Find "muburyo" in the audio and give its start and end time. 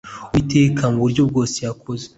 0.93-1.21